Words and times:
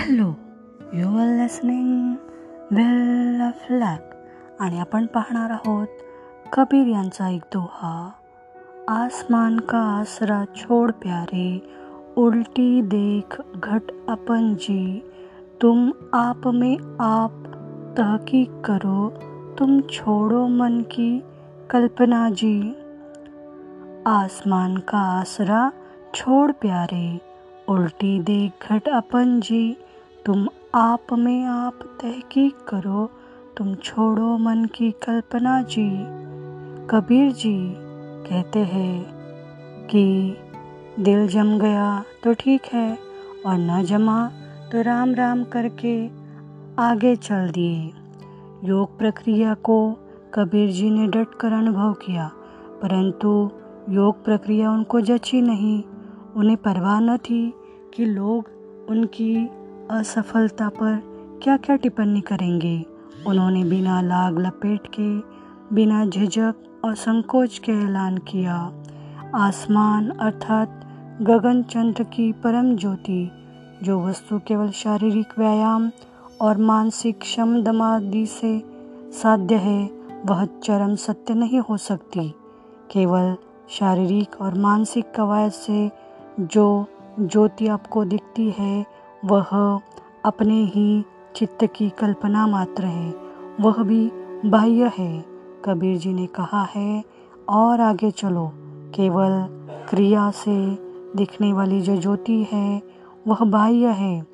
Hello 0.00 0.32
you 0.92 1.08
are 1.18 1.26
listening 1.26 2.14
well 2.70 3.40
of 3.40 3.66
lack 3.70 4.14
आणि 4.60 4.80
आपण 4.80 5.06
पाहणार 5.06 5.50
आहोत 5.50 5.86
कबीर 6.52 6.86
यांचा 6.86 7.28
एक 7.28 7.42
दोहा. 7.54 8.10
आसमान 8.88 9.58
का 9.58 9.78
आसरा 9.78 10.44
छोड़ 10.56 10.90
प्यारे 10.90 11.74
उलटी 12.16 12.82
देख 12.82 13.42
घट 13.54 13.82
अपन 14.08 14.54
जी. 14.54 15.10
तुम 15.62 15.90
आप 16.12 16.48
में 16.48 16.96
आप 17.00 17.32
तहकीक 17.98 18.50
करो 18.64 19.12
तुम 19.58 19.80
छोड़ो 19.80 20.46
मन 20.46 20.82
की 20.82 21.22
कल्पना 21.70 22.30
जी. 22.30 22.72
आसमान 24.06 24.76
का 24.76 24.98
आसरा 24.98 25.70
छोड़ 26.14 26.52
प्यारे 26.52 27.20
उल्टी 27.68 28.20
देख 28.20 28.72
घट 28.72 28.88
अपन 28.88 29.40
जी. 29.40 29.74
तुम 30.26 30.48
आप 30.74 31.12
में 31.12 31.44
आप 31.44 31.78
तहकीक 32.00 32.56
करो, 32.68 33.08
तुम 33.56 33.74
छोड़ो 33.74 34.36
मन 34.38 34.64
की 34.74 34.90
कल्पना 35.02 35.60
जी। 35.62 35.88
कबीर 36.90 37.30
जी 37.32 37.54
कहते 38.26 38.58
हैं 38.58 39.86
कि 39.86 40.04
दिल 41.00 41.26
जम 41.28 41.58
गया 41.58 42.04
तो 42.24 42.34
ठीक 42.34 42.66
है 42.72 42.90
और 43.46 43.56
न 43.58 43.82
जमा 43.84 44.26
तो 44.72 44.82
राम 44.82 45.14
राम 45.14 45.44
करके 45.44 45.94
आगे 46.78 47.14
चल 47.18 47.50
दिए। 47.50 48.68
योग 48.68 48.98
प्रक्रिया 48.98 49.54
को 49.54 49.78
कबीर 50.34 50.70
जी 50.70 50.90
ने 50.90 51.06
डट 51.06 51.34
कर 51.34 51.52
अनुभव 51.52 51.92
किया, 52.02 52.30
परंतु 52.82 53.28
योग 53.90 54.24
प्रक्रिया 54.24 54.72
उनको 54.72 55.00
जची 55.00 55.40
नहीं। 55.42 55.82
उन्हें 56.36 56.56
परवाह 56.56 57.00
न 57.00 57.16
थी 57.18 57.42
कि 57.94 58.04
लोग 58.04 58.50
उनकी 58.90 59.34
असफलता 59.90 60.68
पर 60.68 61.02
क्या 61.42 61.56
क्या 61.56 61.76
टिप्पणी 61.76 62.20
करेंगे? 62.20 62.86
उन्होंने 63.26 63.64
बिना 63.64 64.00
लाग 64.02 64.38
लपेट 64.38 64.80
के, 65.00 65.18
बिना 65.74 66.06
झिझक 66.06 66.54
और 66.84 66.94
संकोच 66.94 67.58
के 67.58 67.72
ऐलान 67.72 68.18
किया। 68.18 68.72
आसमान 69.34 70.10
अर्थात 70.10 70.80
गगन 71.22 71.62
चंद्र 71.62 72.02
की 72.02 72.32
परम 72.32 72.76
ज्योति, 72.76 73.30
जो 73.82 74.06
वस्तु 74.06 74.38
केवल 74.38 74.70
शारीरिक 74.70 75.26
व्यायाम 75.38 75.90
और 76.40 76.58
मानसिक 76.58 77.20
क्षम 77.20 77.62
दमादि 77.62 78.26
से 78.26 78.62
साध्य 79.22 79.54
है, 79.54 79.90
वह 80.26 80.44
चरम 80.44 80.94
सत्य 80.94 81.34
नहीं 81.34 81.60
हो 81.60 81.76
सकती। 81.76 82.34
केवल 82.90 83.36
शारीरिक 83.70 84.40
और 84.40 84.54
मानसिक 84.54 85.14
कवायद 85.16 85.52
से 85.52 85.90
जो 86.40 86.86
ज्योति 87.20 87.66
आपको 87.66 88.04
दिखती 88.04 88.50
है 88.50 88.99
वह 89.24 89.80
अपने 90.24 90.64
ही 90.64 91.04
चित्त 91.36 91.64
की 91.64 91.90
कल्पना 91.90 92.46
मात्र 92.46 92.84
है। 92.84 93.14
वह 93.60 93.82
भी 93.82 94.12
बाह्य 94.48 94.92
है। 94.98 95.24
कबीर 95.64 95.98
जी 95.98 96.12
ने 96.12 96.26
कहा 96.26 96.62
है, 96.62 97.04
और 97.48 97.80
आगे 97.80 98.10
चलो। 98.10 98.52
केवल 98.94 99.46
क्रिया 99.88 100.30
से 100.30 100.66
दिखने 101.16 101.52
वाली 101.52 101.80
जो 101.80 101.96
ज्योति 101.96 102.46
है, 102.52 102.82
वह 103.28 103.38
बाह्य 103.44 103.86
है। 103.86 104.26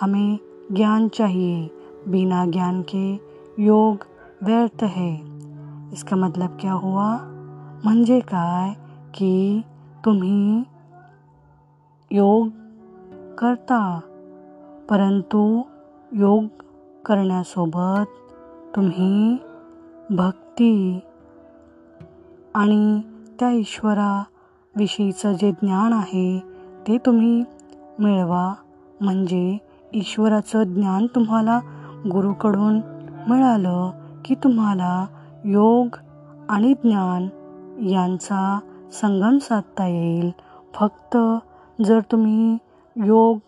हमें 0.00 0.38
ज्ञान 0.72 1.08
चाहिए। 1.08 1.70
बिना 2.08 2.46
ज्ञान 2.46 2.84
के 2.94 3.14
योग 3.62 4.06
व्यर्थ 4.42 4.82
है। 4.82 5.14
इसका 5.92 6.16
मतलब 6.16 6.58
क्या 6.60 6.72
हुआ? 6.72 7.18
म्हणजे 7.84 8.20
काय 8.20 8.74
की 9.14 9.64
तुम्ही 10.04 10.66
योग 12.12 12.52
करता। 13.38 14.02
परंतु 14.90 15.62
योग 16.12 16.44
करण्यासोबत 17.04 18.04
तुम्ही 18.76 19.36
भक्ती 20.10 21.00
आणि 22.54 23.00
त्या 23.40 23.50
ईश्वराविषयीचं 23.50 25.32
जे 25.32 25.50
ज्ञान 25.50 25.92
आहे 25.92 26.42
ते 26.88 26.98
तुम्ही 26.98 27.44
मिळवा. 27.98 28.54
म्हणजे 29.00 29.58
ईश्वराचं 29.92 30.62
ज्ञान 30.62 31.06
तुम्हाला 31.06 31.60
गुरुकडून 32.12 32.80
मिळालं 33.28 33.90
की 34.24 34.34
तुम्हाला 34.34 35.06
योग 35.44 35.96
आणि 36.48 36.72
ज्ञान 36.72 37.28
यांचा 37.86 38.58
संगम 38.92 39.38
साधता 39.38 39.86
येईल. 39.86 40.30
फक्त 40.74 41.16
जर 41.84 42.00
तुम्ही 42.12 42.58
योग 42.96 43.38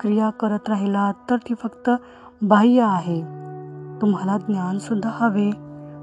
क्रिया 0.00 0.30
करत 0.30 0.68
राहिलात 0.68 1.14
तर 1.30 1.36
ती 1.36 1.54
फक्त 1.54 1.90
बाह्य 2.42 2.80
आहे. 2.82 3.20
तुम्हाला 4.02 4.38
ज्ञानसुद्धा 4.38 5.10
हवे. 5.12 5.50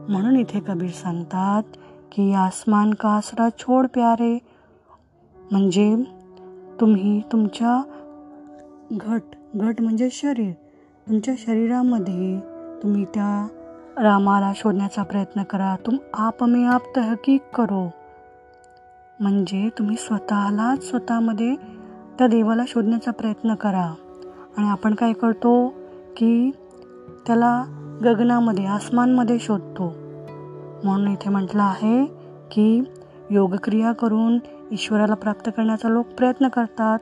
म्हणून 0.09 0.35
इथे 0.35 0.59
कबीर 0.59 0.89
सांगतात 0.89 1.63
की 2.11 2.33
आसमान 2.33 2.93
का 2.93 3.09
आसरा 3.09 3.49
छोड 3.49 3.87
प्यारे? 3.87 4.39
म्हणजे 5.51 6.03
तुम्ही 6.81 7.21
तुमच्या 7.31 7.83
घट 8.91 9.21
घट 9.55 9.81
म्हणजे 9.81 10.09
शरीर. 10.11 10.53
तुमच्या 11.09 11.33
शरीरामध्ये 11.37 12.39
तुम्ही 12.83 13.05
त्या 13.05 13.47
रामाला 13.97 14.51
शोधण्याचा 14.55 15.03
प्रयत्न 15.03 15.43
करा. 15.43 15.75
तुम 15.85 15.97
आपमे 16.13 16.65
आप 16.65 16.81
तहकीक 16.95 17.41
करो. 17.55 17.91
म्हणजे 19.19 19.69
तुम्ही 19.77 19.95
स्वतःलाच 19.95 20.89
स्वतःमध्ये 20.89 21.76
त्या 22.17 22.27
देवाला 22.27 22.63
शोधण्याचा 22.67 23.11
प्रयत्न 23.11 23.55
करा. 23.55 23.93
आणि 24.57 24.69
आपण 24.69 24.93
काय 24.93 25.13
करतो 25.13 25.73
की 26.17 26.51
त्याला 27.27 27.63
गगनामध्ये 28.03 28.65
आसमानमध्ये 28.65 29.39
शोधतो. 29.39 29.93
म्हणून 30.83 31.07
इथे 31.07 31.29
म्हटलं 31.29 31.63
आहे 31.63 32.05
की 32.51 32.83
योगक्रिया 33.31 33.91
करून 33.91 34.39
ईश्वराला 34.71 35.13
प्राप्त 35.13 35.49
करण्याचा 35.57 35.89
लोक 35.89 36.05
प्रयत्न 36.07 36.47
करतात. 36.47 36.99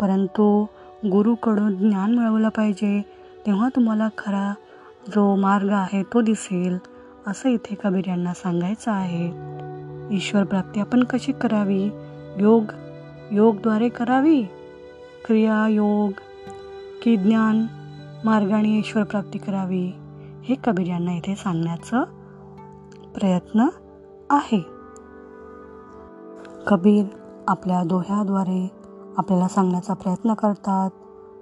परंतु 0.00 0.66
गुरुकडून 1.10 1.76
ज्ञान 1.76 2.18
मिळवलं 2.18 2.48
पाहिजे 2.48 3.02
तेव्हा 3.46 3.68
तुम्हाला 3.76 4.08
खरा 4.18 4.54
जो 5.08 5.36
मार्ग 5.36 5.68
आहे 5.68 6.02
तो 6.02 6.20
दिसेल 6.20 6.78
असं 7.26 7.48
इथे 7.48 7.74
कबीर 7.84 8.04
यांना 8.06 8.34
सांगायचं 8.34 8.90
आहे. 8.90 9.26
ईश्वर 10.16 10.44
प्राप्ती 10.44 10.80
आपण 10.80 11.04
कशी 11.04 11.32
करावी? 11.32 11.90
योग 12.38 12.64
योगद्वारे 13.30 13.88
करावी? 13.88 14.44
क्रिया 15.26 15.68
योग 15.68 16.10
की 17.02 17.16
ज्ञान 17.16 17.66
मार्गाने 18.24 18.78
ईश्वर 18.78 19.02
प्राप्ती 19.02 19.38
करावी 19.38 19.92
हे 20.44 20.54
कबीर 20.64 20.86
यांना 20.86 21.12
इथे 21.12 21.34
सांगण्याचं 21.36 22.04
प्रयत्न 23.14 23.68
आहे. 24.30 24.64
कबीर 26.66 27.04
आपल्या 27.48 27.82
दोह्याद्वारे 27.84 28.70
आपल्याला 29.16 29.48
सांगण्याचा 29.48 29.94
प्रयत्न 29.94 30.34
करतात 30.34 30.90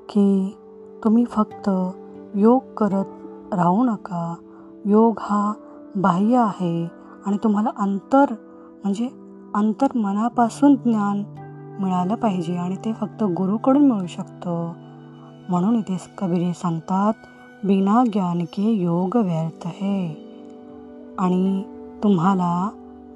की 0.09 0.57
तुम्ही 1.05 1.25
फक्त 1.25 1.71
योग 2.35 2.75
करत 2.75 3.55
राहू 3.55 3.85
नका. 3.85 4.35
योग 4.85 5.15
हा 5.21 5.53
बाह्य 5.97 6.37
आहे 6.37 6.89
आणि 7.27 7.37
तुम्हाला 7.45 7.71
अंतर 7.79 8.25
म्हणजे 8.85 9.09
अंतर 9.55 9.87
मनापासून 9.95 10.75
ज्ञान 10.75 11.23
मिळालं 11.81 12.15
पाहिजे 12.15 12.57
आणि 12.57 12.77
ते 12.77 12.93
फक्त 12.93 13.23
गुरुकडून 13.23 13.91
मिळू 13.91 14.07
शकतं. 14.07 14.73
म्हणून 15.49 15.77
इथे 15.77 15.97
कबीर 16.19 16.53
सांगतात 16.53 17.13
बिना 17.65 18.05
ज्ञान 18.05 18.45
के 18.45 18.73
योग 18.73 19.17
व्यर्थ 19.17 19.67
है. 19.67 20.09
आणि 21.19 21.63
तुम्हाला 22.03 22.71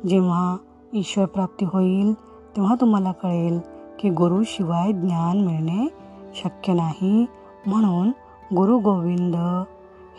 जेव्हा 0.08 0.56
ईश्वर 0.94 1.24
प्राप्ती 1.24 1.64
होईल 1.64 2.14
तेव्हा 2.56 2.74
तुम्हाला 2.80 3.12
कळेल 3.12 3.60
की 3.98 4.10
गुरुशिवाय 4.10 4.92
ज्ञान 4.92 5.38
मिळणे 5.38 5.88
शक्य 6.34 6.72
नाही. 6.72 7.26
म्हणून 7.66 8.08
गुरु 8.56 8.78
गोविंद 8.78 9.36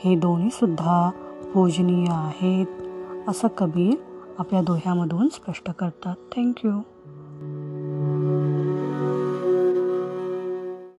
हे 0.04 0.16
दोन्हीसुद्धा 0.16 1.10
पूजनीय 1.54 2.08
आहेत 2.10 2.66
असं 3.30 3.48
कबीर 3.48 3.96
आपल्या 4.40 4.62
दोह्यामधून 4.62 5.30
स्पष्ट 5.30 5.72
करतात. 5.72 6.16
थँक्यू 6.36 6.72